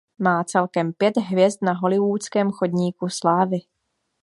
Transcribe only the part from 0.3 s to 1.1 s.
celkem